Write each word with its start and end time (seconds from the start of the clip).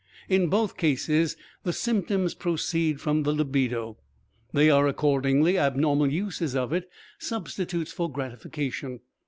In 0.27 0.47
both 0.49 0.77
cases 0.77 1.37
the 1.61 1.71
symptoms 1.71 2.33
proceed 2.33 2.99
from 2.99 3.21
the 3.21 3.31
libido. 3.31 3.99
They 4.51 4.67
are 4.67 4.87
accordingly 4.87 5.59
abnormal 5.59 6.11
uses 6.11 6.55
of 6.55 6.73
it, 6.73 6.89
substitutes 7.19 7.91
for 7.91 8.11
gratification. 8.11 9.01